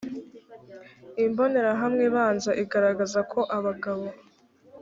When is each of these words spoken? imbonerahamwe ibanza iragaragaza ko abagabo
imbonerahamwe 1.25 2.01
ibanza 2.09 2.51
iragaragaza 2.61 3.19
ko 3.31 3.39
abagabo 3.57 4.07